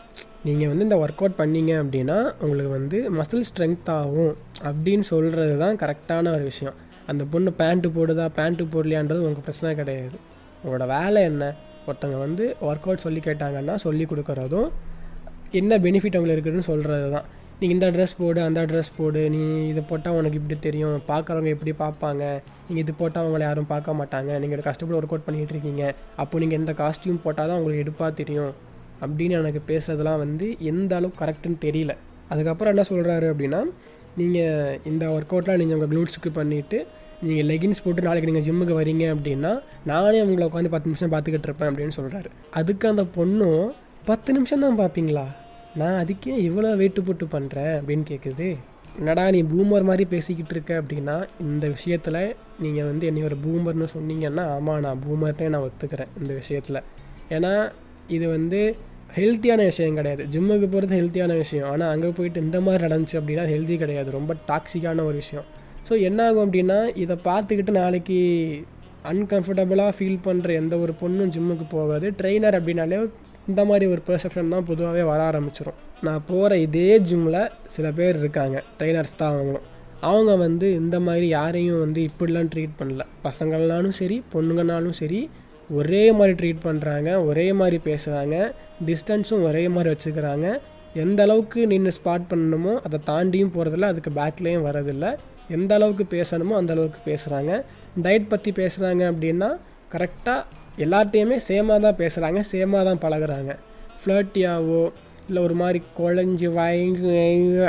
[0.47, 4.35] நீங்கள் வந்து இந்த ஒர்க் அவுட் பண்ணீங்க அப்படின்னா உங்களுக்கு வந்து மசில் ஸ்ட்ரென்த் ஆகும்
[4.69, 6.77] அப்படின்னு சொல்கிறது தான் கரெக்டான ஒரு விஷயம்.
[7.13, 10.17] அந்த பொண்ணு பேண்ட்டு போடுதா பேண்ட்டு போடலையான்றது உங்கள் பிரச்சனை கிடையாது.
[10.63, 11.45] உங்களோட வேலை என்ன?
[11.87, 14.71] ஒருத்தவங்க வந்து ஒர்க் அவுட் சொல்லி கேட்டாங்கன்னா சொல்லி கொடுக்குறதும்
[15.61, 17.29] என்ன பெனிஃபிட் அவங்களுக்கு இருக்குதுன்னு சொல்கிறது தான்
[17.61, 19.21] நீ இந்த ட்ரெஸ் போடு அந்த ட்ரெஸ் போடு.
[19.35, 20.97] நீ இதை போட்டால் உனக்கு இப்படி தெரியும்.
[21.09, 22.23] பார்க்குறவங்க எப்படி பார்ப்பாங்க
[22.67, 24.31] நீங்கள் இது போட்டால் அவங்கள யாரும் பார்க்க மாட்டாங்க.
[24.43, 25.85] நீங்கள் கஷ்டப்பட்டு ஒர்க் அவுட் பண்ணிகிட்டு இருக்கீங்க.
[26.23, 28.53] அப்போ நீங்கள் எந்த காஸ்டியூம் போட்டால் தான் உங்களுக்கு எடுப்பாக தெரியும்.
[29.05, 31.95] அப்படின்னு எனக்கு பேசுகிறதுலாம் வந்து எந்த அளவுக்கு கரெக்டுன்னு தெரியல.
[32.35, 33.61] அதுக்கப்புறம் என்ன சொல்கிறாரு அப்படின்னா
[34.21, 36.79] நீங்கள் இந்த ஒர்க் அவுட்லாம் நீங்கள் உங்கள் க்ளூட்ஸுக்கு பண்ணிவிட்டு
[37.27, 39.53] நீங்கள் லெகின்ஸ் போட்டு நாளைக்கு நீங்கள் ஜிம்முக்கு வரீங்க அப்படின்னா
[39.91, 43.65] நானே உங்களை உட்காந்து பத்து நிமிஷம் பார்த்துக்கிட்டு இருப்பேன் அப்படின்னு சொல்கிறாரு அதுக்கு அந்த பொண்ணும்
[44.11, 45.27] பத்து நிமிஷம் தான் பார்ப்பீங்களா?
[45.81, 48.49] நான் அதுக்கே இவ்வளோ வெயிட்டு போட்டு பண்ணுறேன் அப்படின்னு கேட்குது
[48.99, 51.17] என்னடா நீ பூமர் மாதிரி பேசிக்கிட்டு இருக்க அப்படின்னா
[51.47, 52.21] இந்த விஷயத்தில்
[52.65, 56.81] நீங்கள் வந்து என்னை ஒரு பூமர்னு சொன்னீங்கன்னா ஆமாம் நான் பூமர்னே நான் ஒத்துக்கிறேன் இந்த விஷயத்தில்.
[57.37, 57.53] ஏன்னா
[58.17, 58.61] இது வந்து
[59.19, 60.23] ஹெல்த்தியான விஷயம் கிடையாது.
[60.33, 61.69] ஜிம்முக்கு போகிறது ஹெல்த்தியான விஷயம்.
[61.73, 64.11] ஆனால் அங்கே போயிட்டு இந்த மாதிரி நடந்துச்சு அப்படின்னா ஹெல்த்தி கிடையாது.
[64.19, 65.47] ரொம்ப டாக்ஸிக்கான ஒரு விஷயம்.
[65.89, 68.19] ஸோ என்ன ஆகும் அப்படின்னா இதை பார்த்துக்கிட்டு நாளைக்கு
[69.13, 72.07] அன்கம்ஃபர்டபுளாக ஃபீல் பண்ணுற எந்த ஒரு பொண்ணும் ஜிம்முக்கு போகாது.
[72.21, 72.99] ட்ரெயினர் அப்படின்னாலே
[73.51, 77.41] இந்த மாதிரி ஒரு பெர்செப்ஷன் தான் பொதுவாகவே வர ஆரம்பிச்சிடும் நான் போகிற இதே ஜிம்மில்
[77.75, 79.67] சில பேர் இருக்காங்க ட்ரைனர்ஸ் தான் அவங்களும்.
[80.11, 83.05] அவங்க வந்து இந்த மாதிரி யாரையும் வந்து இப்படிலாம் ட்ரீட் பண்ணல.
[83.27, 85.21] பசங்கள்னாலும் சரி பொண்ணுங்கனாலும் சரி
[85.79, 88.37] ஒரே மாதிரி ட்ரீட் பண்ணுறாங்க ஒரே மாதிரி பேசுகிறாங்க
[88.89, 90.47] டிஸ்டன்ஸும் ஒரே மாதிரி வச்சுக்கிறாங்க.
[91.05, 95.11] எந்த அளவுக்கு நின்று ஸ்பாட் பண்ணணுமோ அதை தாண்டியும் போகிறதில்ல அதுக்கு பேக்லேயும் வரதில்லை
[95.57, 97.53] எந்த அளவுக்கு பேசணுமோ அந்த அளவுக்கு பேசுகிறாங்க
[98.05, 99.51] டயட் பற்றி பேசுகிறாங்க அப்படின்னா
[99.95, 100.41] கரெக்டாக
[100.85, 103.53] எல்லார்ட்டையுமே சேமாக தான் பேசுகிறாங்க சேமாக தான் பழகுறாங்க.
[104.01, 104.83] ஃப்ளர்ட்டியாவோ
[105.29, 107.15] இல்லை ஒரு மாதிரி குழஞ்சி வாங்கி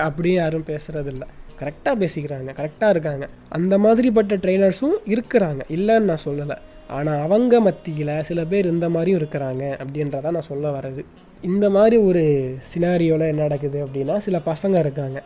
[0.08, 1.26] அப்படின்னு யாரும் பேசுகிறதில்ல
[1.62, 3.26] கரெக்டாக பேசிக்கிறாங்க கரெக்டாக இருக்காங்க.
[3.58, 5.62] அந்த மாதிரிப்பட்ட ட்ரெயினர்ஸும் இருக்கிறாங்க.
[5.78, 6.58] இல்லைன்னு நான் சொல்லலை.
[6.98, 11.02] ஆனால் அவங்க மத்தியில் சில பேர் இந்த மாதிரியும் இருக்கிறாங்க அப்படின்றத நான் சொல்ல வர்றது.
[11.50, 12.24] இந்த மாதிரி ஒரு
[12.72, 15.20] சினாரியோவில் என்ன நடக்குது அப்படின்னா சில பசங்க இருக்காங்க.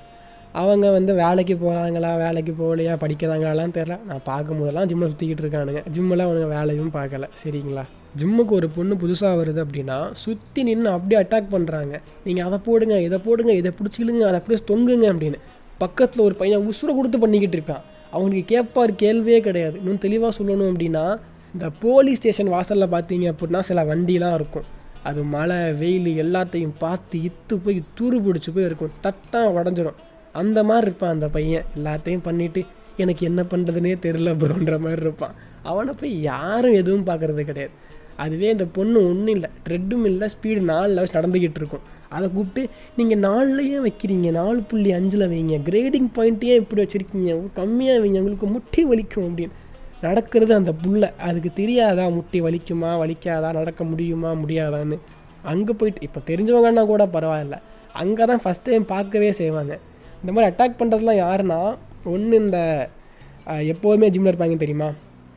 [0.61, 5.81] அவங்க வந்து வேலைக்கு போகிறாங்களா வேலைக்கு போகலையா படிக்கிறாங்களான்னு தெரில நான் பார்க்கும்போதெல்லாம் ஜிம்மில் சுற்றிக்கிட்டு இருக்கானுங்க.
[5.95, 7.27] ஜிம்மில் அவங்க வேலையும் பார்க்கல.
[7.43, 7.83] சரிங்களா?
[8.19, 13.19] ஜிம்முக்கு ஒரு பொண்ணு புதுசாக வருது அப்படின்னா சுற்றி நின்று அப்படியே அட்டாக் பண்ணுறாங்க நீங்கள் அதை போடுங்க இதை
[13.25, 15.39] போடுங்க இதை பிடிச்சிக்கிடுங்க அதை அப்படியே தொங்குங்க அப்படின்னு.
[15.77, 17.83] பக்கத்தில் ஒரு பையன் உசுரை கொடுத்து பண்ணிக்கிட்டு இருப்பான்.
[18.11, 19.75] அவனுக்கு கேட்பார் கேள்வியே கிடையாது.
[19.77, 21.05] இன்னும் தெளிவாக சொல்லணும் அப்படின்னா
[21.53, 24.67] இந்த போலீஸ் ஸ்டேஷன் வாசலில் பார்த்தீங்க அப்படின்னா சில வண்டிலாம் இருக்கும்.
[25.09, 28.93] அது மழை வெயில் எல்லாத்தையும் பார்த்து இத்து போய் துரு பிடிச்சி போய் இருக்கும்.
[29.05, 29.99] தட்டாக உடஞ்சிடும்.
[30.33, 31.65] அந்த மாதிரி இருப்பான் அந்த பையன்.
[31.77, 32.65] எல்லாத்தையும் பண்ணிவிட்டு
[32.97, 35.35] எனக்கு என்ன பண்ணுறதுனே தெரில ப்ரோன்ற மாதிரி இருப்பான்.
[35.63, 37.73] அவனை போய் யாரும் எதுவும் பார்க்குறது கிடையாது.
[38.15, 39.49] அதுவே இந்த பொண்ணு ஒன்றும் இல்லை.
[39.69, 41.85] ட்ரெட்டும் இல்லை ஸ்பீடு நாலு வச்சு நடந்துக்கிட்டு இருக்கும்.
[42.09, 44.31] அதை கூப்பிட்டு நீங்கள் நாலுலையே வைக்கிறீங்க?
[44.31, 45.55] நாலு புள்ளி அஞ்சில் வைங்க.
[45.69, 47.31] கிரேடிங் பாயிண்ட்டே இப்படி வச்சுருக்கீங்க?
[47.55, 48.19] கம்மியாக வைங்க.
[48.23, 49.55] உங்களுக்கு முட்டி வலிக்கும் அப்படின்னு.
[50.01, 52.09] நடக்கிறது அந்த புல்லை அதுக்கு தெரியாதா?
[52.09, 52.91] முட்டி வலிக்குமா?
[53.03, 53.51] வலிக்காதா?
[53.53, 54.31] நடக்க முடியுமா?
[54.33, 54.99] முடியாதான்னு.
[55.43, 57.57] அங்கே போயிட்டு இப்போ தெரிஞ்சவங்கன்னா கூட பரவாயில்ல.
[57.93, 59.79] அங்கே தான் ஃபஸ்ட் டைம் பார்க்கவே செய்வாங்க.
[60.23, 62.89] இந்த மாதிரி அட்டாக் பண்ணுறதுலாம் யாருன்னா ஒன்று இந்த
[63.45, 64.93] எப்போதுமே ஜிம்மில் இருப்பாங்க தெரியுமா?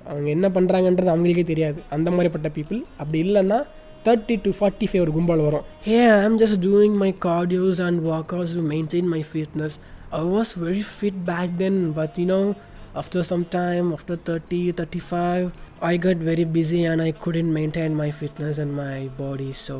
[0.08, 1.82] அவங்க என்ன பண்ணுறாங்கன்றது அவங்களுக்கே தெரியாது.
[1.90, 3.62] அந்த மாதிரிப்பட்ட பீப்புள் அப்படி இல்லைன்னா
[4.04, 5.62] தேர்ட்டி டு ஃபார்ட்டி ஃபைவ் ஒரு கும்பல் வரும்.
[5.88, 10.58] I am just doing my cardios and work outs to maintain my fitness I was
[10.62, 12.54] very fit back then but you know
[12.94, 17.94] after some time after 30 35 i got very busy and i couldn't maintain maintain
[17.94, 19.76] my fitness and my body so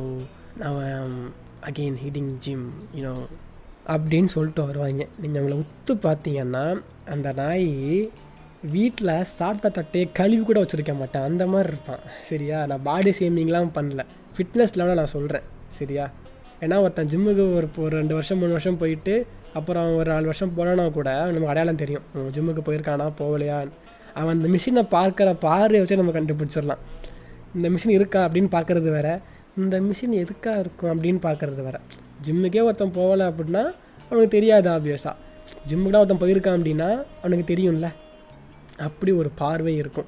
[0.59, 1.31] now I am
[1.65, 3.27] again gym gym you know
[3.87, 5.07] அப்படின்னு சொல்லிட்டு வருவாங்க.
[5.21, 8.09] நீங்கள் அவங்கள உத்து பார்த்தீங்கன்னா அந்த நாய்
[8.71, 11.21] வீட்டில் சாப்பிட்ட தட்டையை கழுவி கூட வச்சுருக்க மாட்டேன்.
[11.21, 11.99] அந்த மாதிரி இருப்பான்.
[12.23, 12.65] சரியா?
[12.65, 13.99] நான் பாடி ஷேமிங்லாம் பண்ணல.
[14.37, 16.09] ஃபிட்னஸ் லெவலில் நான் சொல்கிறேன் சரியா?
[16.61, 20.91] ஏன்னா ஒருத்தன் ஜிம்முக்கு ஒரு ஒரு ரெண்டு வருஷம் மூணு வருஷம் போயிட்டு அப்புறம் ஒரு நாலு வருஷம் போனோன்னா
[20.91, 22.01] கூட நமக்கு அடையாளம் தெரியும்.
[22.15, 23.69] ஜிம்முக்கு போயிருக்கானா போகலையா?
[24.13, 26.77] அவன் அந்த மிஷினை பார்க்குற பார்வையை வச்சு நம்ம கண்டுபிடிச்சிடலாம்.
[27.55, 29.19] இந்த மிஷின் இருக்கா அப்படின்னு பார்க்குறது வேறு.
[29.57, 31.79] இந்த மிஷின் எதுக்காக இருக்கும் அப்படின்னு பார்க்குறது வேற.
[32.25, 33.63] ஜிம்முக்கே ஒருத்தன் போகலை அப்படின்னா
[34.05, 35.15] அவனுக்கு தெரியாது ஆப்வியஸாக
[35.69, 37.87] ஜிம்முக்குலாம் ஒருத்தன் போயிருக்கான் அப்படின்னா அவனுக்கு தெரியும்ல.
[38.77, 40.05] அப்படி ஒரு பார்வை இருக்கும்.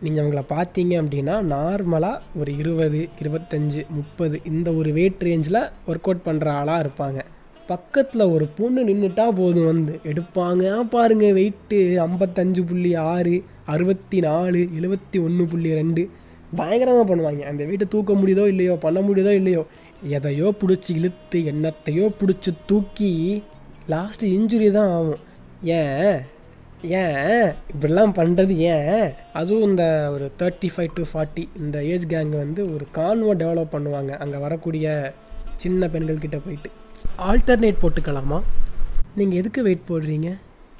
[0.00, 6.26] நீங்கள் அவங்கள பார்த்தீங்க அப்படின்னா நார்மலாக ஒரு இருபது இருபத்தஞ்சி முப்பது இந்த ஒரு வெயிட் ரேஞ்சில் ஒர்க் அவுட்
[6.26, 7.20] பண்ணுற ஆளாக இருப்பாங்க.
[7.66, 10.00] பக்கத்தில் ஒரு பொண்ணு நின்றுட்டா போதும் வந்து.
[10.04, 10.82] எடுப்பாங்க.
[10.88, 16.08] பாருங்கள் வெயிட்டு ஐம்பத்தஞ்சு புள்ளி ஆறு அறுபத்தி நாலு எழுபத்தி ஒன்று புள்ளி ரெண்டு.
[16.60, 17.42] பயங்கரமாக பண்ணுவாங்க.
[17.50, 19.62] அந்த வீட்டை தூக்க முடியுதோ இல்லையோ பண்ண முடியுதோ இல்லையோ
[20.16, 23.10] எதையோ பிடிச்சி இழுத்து என்னத்தையோ பிடிச்சி தூக்கி
[23.92, 25.22] லாஸ்ட்டு இன்ஜுரி தான் ஆகும்.
[25.78, 26.16] ஏன்?
[27.02, 27.46] ஏன்?
[27.72, 29.04] இப்படிலாம் பண்ணுறது ஏன்?
[29.40, 34.12] அதுவும் இந்த ஒரு தேர்ட்டி ஃபைவ் டு ஃபார்ட்டி இந்த ஏஜ் கேங் வந்து ஒரு கான்வோ டெவலப் பண்ணுவாங்க.
[34.24, 34.86] அங்கே வரக்கூடிய
[35.62, 36.70] சின்ன பெண்கள் கிட்ட போயிட்டு.
[37.28, 38.40] ஆல்டர்னேட் போட்டுக்கலாமா?
[39.18, 40.30] நீங்கள் எதுக்கு வெயிட் போடுறீங்க?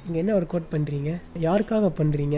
[0.03, 1.11] நீங்கள் என்ன ஒர்க் அவுட் பண்ணுறீங்க
[1.45, 2.37] யாருக்காக பண்ணுறீங்க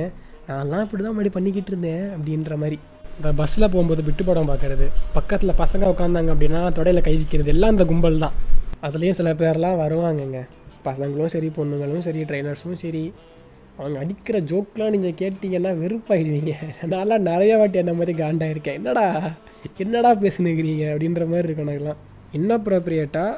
[0.49, 2.77] நான்லாம் இப்படி தான் முன்னாடி பண்ணிக்கிட்டு இருந்தேன் அப்படின்ற மாதிரி.
[3.19, 4.85] இந்த பஸ்ஸில் போகும்போது விட்டு படம் பார்க்குறது.
[5.15, 8.35] பக்கத்தில் பசங்க உட்காந்தாங்க அப்படின்னா தொடையில் கை வைக்கிறது எல்லாம் அந்த கும்பல் தான்.
[8.87, 10.41] அதுலேயும் சில பேர்லாம் வருவாங்கங்க.
[10.85, 13.03] பசங்களும் சரி பொண்ணுங்களும் சரி ட்ரைனர்ஸும் சரி.
[13.79, 16.53] அவங்க அடிக்கிற ஜோக்கெலாம் நீங்கள் கேட்டிங்கன்னா வெறுப்பாயிருவீங்க
[16.93, 18.77] நான்லாம் நிறைய வாட்டி அந்த மாதிரி காண்டாயிருக்கேன்.
[18.79, 19.05] என்னடா
[19.85, 22.01] என்னடா பேசுனுக்கிறீங்க அப்படின்ற மாதிரி இருக்கும் எனக்குலாம்
[22.39, 23.37] இன்னப்ரோப்ரியேட்டாக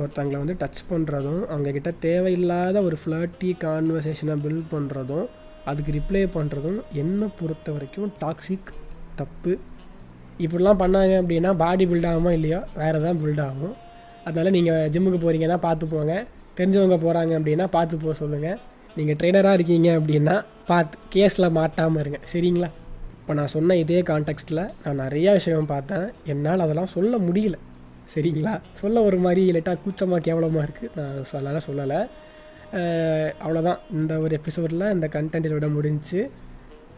[0.00, 5.26] ஒருத்தங்களை வந்து டச் பண்ணுறதும் அவங்கக்கிட்ட தேவையில்லாத ஒரு ஃப்ளாட்டி கான்வர்சேஷனை பில்ட் பண்ணுறதும்
[5.70, 8.70] அதுக்கு ரிப்ளை பண்ணுறதும் என்னை பொறுத்த வரைக்கும் டாக்ஸிக்
[9.20, 9.52] தப்பு.
[10.44, 12.60] இப்படிலாம் பண்ணாங்க அப்படின்னா பாடி பில்ட் ஆகுமா இல்லையோ?
[12.80, 13.74] வேறு தான் பில்ட் ஆகும்.
[14.26, 16.14] அதனால் நீங்கள் ஜிம்முக்கு போகிறீங்கன்னா பார்த்து போங்க.
[16.58, 18.58] தெரிஞ்சவங்க போகிறாங்க அப்படின்னா பார்த்து போக சொல்லுங்கள்
[18.96, 20.36] நீங்கள் ட்ரெயினராக இருக்கீங்க அப்படின்னா
[20.70, 22.18] பார்த்து கேஸில் மாட்டாமல் இருங்க.
[22.32, 22.68] சரிங்களா?
[23.20, 26.06] இப்போ நான் சொன்ன இதே கான்டெக்ஸ்ட்டில் நான் நிறையா விஷயம் பார்த்தேன்.
[26.32, 27.58] என்னால் அதெல்லாம் சொல்ல முடியல.
[28.14, 28.54] சரிங்களா?
[28.80, 31.60] சொல்ல ஒரு மாதிரி லைட்டாக கூச்சமாக கேவலமாக இருக்குது நான் சொல்லலை.
[31.68, 32.00] சொல்லலை
[33.44, 36.20] அவ்வளோதான் இந்த ஒரு எபிசோடில் இந்த கண்டென்ட் இதோட முடிஞ்சு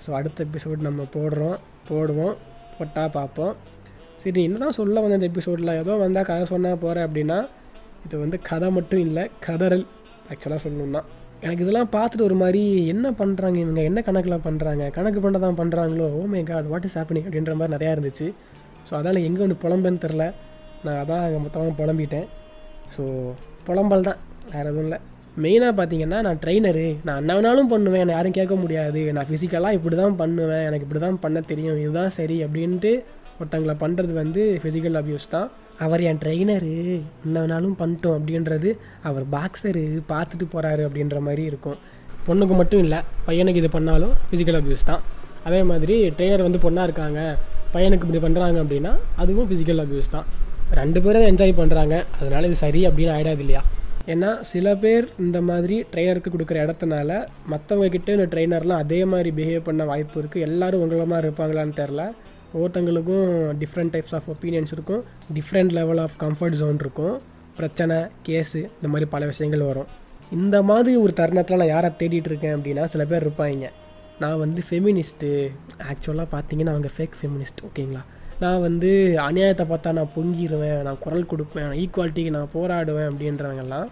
[0.05, 1.57] ஸோ அடுத்த எபிசோட் நம்ம போடுறோம்
[1.89, 2.35] போடுவோம்
[2.77, 3.55] போட்டால் பார்ப்போம்.
[4.23, 7.39] சரி என்ன தான் சொல்ல வந்த இந்த எபிசோடில் ஏதோ வந்தால் கதை சொன்னால் போகிறேன் அப்படின்னா
[8.07, 9.85] இது வந்து கதை மட்டும் இல்லை கதறல்.
[10.33, 11.03] ஆக்சுவலாக சொல்லணும்னா.
[11.45, 12.61] எனக்கு இதெல்லாம் பார்த்துட்டு ஒரு மாதிரி
[12.93, 13.81] என்ன பண்ணுறாங்க இவங்க?
[13.91, 17.55] என்ன கணக்கில் பண்ணுறாங்க கணக்கு பண்ண தான் பண்ணுறாங்களோ oh oh my God what is happening அப்படின்ற
[17.61, 18.27] மாதிரி நிறையா இருந்துச்சு.
[18.87, 20.25] ஸோ அதனால் எங்கே வந்து புலம்புன்னு தெரில
[20.85, 22.29] நான் அதான் அங்கே மொத்தமாக புலம்பிட்டேன்.
[22.95, 23.03] ஸோ
[23.69, 24.21] புலம்பல் தான்.
[24.53, 25.01] வேறு எதுவும் இல்லை.
[25.43, 28.03] மெயினாக பார்த்தீங்கன்னா நான் ட்ரைனரு நான் என்ன வேணாலும் பண்ணுவேன்.
[28.05, 29.01] என்னை யாரும் கேட்க முடியாது.
[29.17, 30.65] நான் ஃபிசிக்கலாக இப்படி தான் பண்ணுவேன்.
[30.69, 31.79] எனக்கு இப்படி தான் பண்ண தெரியும்.
[31.83, 32.93] இதுதான் சரி அப்படின்ட்டு
[33.39, 35.49] ஒருத்தங்களை பண்ணுறது வந்து ஃபிசிக்கல் அப்யூஸ் தான்.
[35.85, 36.75] அவர் என் ட்ரெயினரு
[37.27, 38.71] என்ன வேணாலும் பண்ணிட்டோம் அப்படின்றது
[39.09, 41.79] அவர் பாக்ஸரு பார்த்துட்டு போகிறாரு அப்படின்ற மாதிரி இருக்கும்.
[42.29, 45.03] பொண்ணுக்கு மட்டும் இல்லை பையனுக்கு இது பண்ணாலும் ஃபிசிக்கல் அப்யூஸ் தான்.
[45.49, 47.21] அதே மாதிரி ட்ரெயினர் வந்து பொண்ணாக இருக்காங்க.
[47.75, 48.93] பையனுக்கு இப்படி பண்ணுறாங்க அப்படின்னா
[49.23, 50.29] அதுவும் ஃபிசிக்கல் அப்யூஸ் தான்.
[50.81, 53.63] ரெண்டு பேரும் என்ஜாய் பண்ணுறாங்க அதனால இது சரி அப்படின்னு ஆகிடாது இல்லையா?
[54.07, 57.11] ஏன்னா சில பேர் இந்த மாதிரி ட்ரெயினருக்கு கொடுக்குற இடத்துனால
[57.53, 62.03] மற்றவங்கக்கிட்ட இந்த ட்ரெயினர்லாம் அதே மாதிரி பிஹேவ் பண்ண வாய்ப்பு இருக்குது எல்லோரும் உங்களை மாதிரி இருப்பாங்களான்னு தெரில
[62.55, 63.29] ஒவ்வொருத்தங்களுக்கும்
[63.63, 65.05] டிஃப்ரெண்ட் டைப்ஸ் ஆஃப் ஒப்பீனியன்ஸ் இருக்கும்.
[65.37, 67.17] Different level of comfort zone இருக்கும்.
[67.57, 69.89] பிரச்சனை கேஸு இந்த மாதிரி பல விஷயங்கள் வரும்.
[70.33, 73.71] இந்த மாதிரி ஒரு தருணத்தில் நான் யாரை தேடிட்டு இருக்கேன் அப்படின்னா சில பேர் இருப்பாங்க.
[74.23, 75.31] நான் வந்து ஃபெமினிஸ்ட்டு
[75.93, 78.03] ஆக்சுவலாக பார்த்தீங்கன்னா அவங்க ஃபேக் ஃபெமினிஸ்ட் ஓகேங்களா
[78.43, 78.91] நான் வந்து
[79.27, 83.89] அநியாயத்தை பார்த்தா நான் பொங்கிடுவேன் நான் குரல் கொடுப்பேன் ஈக்குவாலிட்டிக்கு நான் போராடுவேன் அப்படின்றவங்கெல்லாம்.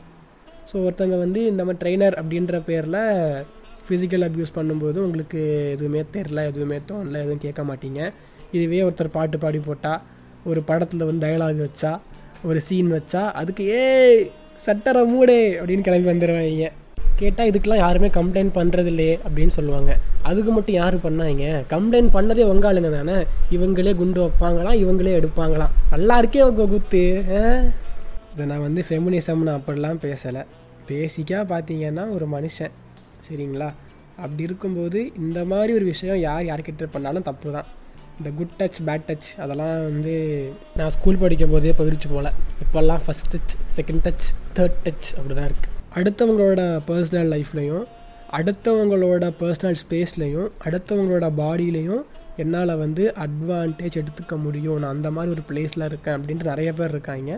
[0.71, 3.01] ஸோ ஒருத்தங்க வந்து இந்த மாதிரி ட்ரெயினர் அப்படின்ற பேரில்
[3.87, 5.41] ஃபிசிக்கல் அப்யூஸ் பண்ணும்போது உங்களுக்கு
[5.75, 8.01] எதுவுமே தெரில எதுவுமே தோணல எதுவும் கேட்க மாட்டீங்க.
[8.57, 10.01] இதுவே ஒருத்தர் பாட்டு பாடி போட்டால்
[10.51, 11.93] ஒரு படத்தில் வந்து டயலாக் வச்சா
[12.49, 13.83] ஒரு சீன் வச்சா அதுக்கு ஏ
[14.67, 16.69] சட்டரை மூடே அப்படின்னு கிளம்பி வந்துடுவாங்க
[17.23, 19.91] கேட்டால் இதுக்கெலாம் யாருமே கம்ப்ளைண்ட் பண்ணுறதில்லே அப்படின்னு சொல்லுவாங்க.
[20.29, 21.45] அதுக்கு மட்டும் யார் பண்ணாங்க?
[21.75, 23.17] கம்ப்ளைண்ட் பண்ணதே உங்க ஆளுங்க தானே.
[23.57, 27.03] இவங்களே குண்டு வைப்பாங்களாம் இவங்களே எடுப்பாங்களாம் நல்லா இருக்கே உங்க குத்து
[28.35, 30.43] இதை நான் வந்து ஃபெமினிசம்னு அப்படிலாம் பேசலை.
[30.91, 32.73] பேசிக்காக பார்த்தீங்கன்னா ஒரு மனுஷன்
[33.27, 33.69] சரிங்களா?
[34.25, 37.69] அப்படி இருக்கும்போது இந்த மாதிரி ஒரு விஷயம் யார் யார்கிட்ட பண்ணாலும் தப்பு தான்
[38.19, 40.15] இந்த குட் டச் பேட் டச் அதெல்லாம் வந்து
[40.79, 42.31] நான் ஸ்கூல் படிக்கும் போதே பகிர்ச்சி போகல
[42.65, 44.27] இப்போல்லாம் first touch second touch
[44.59, 47.87] third touch அப்படி தான் இருக்குது அடுத்தவங்களோட பர்சனல் லைஃப்லையும்
[48.37, 52.03] அடுத்தவங்களோட பர்சனல் ஸ்பேஸ்லையும் அடுத்தவங்களோட பாடியிலையும்
[52.43, 54.79] என்னால் வந்து அட்வான்டேஜ் எடுத்துக்க முடியும்.
[54.83, 57.33] நான் அந்த மாதிரி ஒரு பிளேஸில் இருக்கேன் அப்படின்ட்டு நிறைய பேர் இருக்காங்க.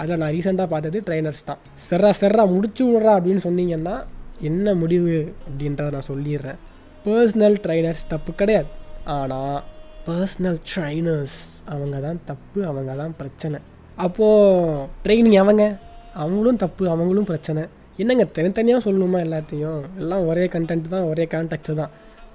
[0.00, 1.60] அதில் நான் ரீசெண்டாக பார்த்தது ட்ரைனர்ஸ் தான்.
[1.86, 3.94] செர்ரா செர்ரா முடிச்சு விட்றா அப்படின்னு சொன்னீங்கன்னா
[4.48, 5.14] என்ன முடிவு
[5.46, 6.58] அப்படின்றத நான் சொல்லிடுறேன்.
[7.06, 8.70] பர்சனல் ட்ரைனர்ஸ் தப்பு கிடையாது.
[9.16, 9.58] ஆனால்
[10.08, 11.38] பர்சனல் ட்ரைனர்ஸ்
[11.74, 13.60] அவங்க தான் தப்பு அவங்க தான் பிரச்சனை.
[14.06, 15.64] அப்போது ட்ரைனிங் அவங்க
[16.24, 17.64] அவங்களும் தப்பு அவங்களும் பிரச்சனை.
[18.02, 19.82] என்னங்க தனித்தனியாக சொல்லணுமா எல்லாத்தையும்?
[20.00, 21.92] எல்லாம் ஒரே கண்டென்ட் தான் ஒரே கான்டாக்ட் தான்.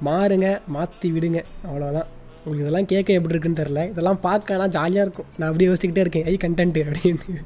[0.08, 2.08] மாறுங்க மாற்றி விடுங்க அவ்வளோதான்
[2.42, 5.28] உங்களுக்கு இதெல்லாம் கேட்க எப்படி இருக்குன்னு தெரில இதெல்லாம் பார்க்க ஜாலியாக இருக்கும்.
[5.38, 7.42] நான் அப்படியே யோசிச்சுக்கிட்டே இருக்கேன் ஐ கண்டென்ட்டு அப்படின்னு.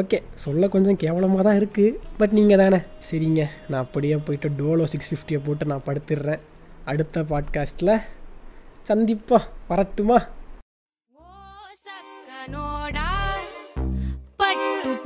[0.00, 2.78] ஓகே சொல்ல கொஞ்சம் கேவலமாக தான் இருக்குது பட் நீங்கள் தானே.
[3.08, 6.42] சரிங்க நான் அப்படியே போயிட்டு டோலோ சிக்ஸ் ஃபிஃப்டியை போட்டு நான் படுத்துடுறேன்.
[6.92, 7.94] அடுத்த பாட்காஸ்ட்டில்
[8.90, 9.40] சந்திப்பா
[9.72, 10.18] வரட்டுமா?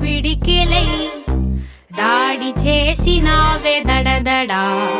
[0.02, 0.84] பிடிக்கலை
[1.98, 4.90] దాడి చేసినావే దడదడా.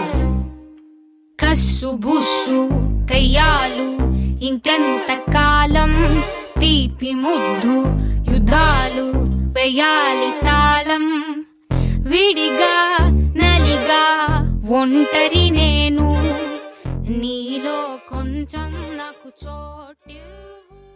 [1.40, 2.68] కస్సు బుస్సు
[3.12, 3.88] కయ్యాలు
[4.44, 6.22] ఇంకెంత కాలం
[6.60, 7.84] తీపి ముద్దు
[8.32, 9.12] యుద్ధాలు
[9.52, 11.04] వెయ్యాలి తాళం.
[11.98, 12.98] విడిగా
[13.36, 14.04] నలిగా
[14.80, 16.08] ఒంటరి నేను.
[17.10, 20.31] నీలో కొంచెం నాకు చోటు